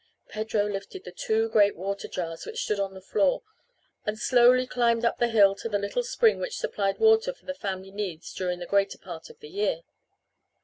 Pedro 0.29 0.63
lifted 0.65 1.03
the 1.03 1.11
two 1.11 1.47
great 1.49 1.75
water 1.75 2.07
jars 2.07 2.43
which 2.43 2.63
stood 2.63 2.79
on 2.79 2.95
the 2.95 3.01
floor 3.03 3.43
and 4.03 4.17
slowly 4.17 4.65
climbed 4.65 5.05
up 5.05 5.19
the 5.19 5.27
hill 5.27 5.53
to 5.53 5.69
the 5.69 5.77
little 5.77 6.01
spring 6.01 6.39
which 6.39 6.57
supplied 6.57 6.97
water 6.97 7.31
for 7.31 7.45
the 7.45 7.53
family 7.53 7.91
needs 7.91 8.33
during 8.33 8.57
the 8.57 8.65
greater 8.65 8.97
part 8.97 9.29
of 9.29 9.37
the 9.41 9.49
year. 9.49 9.81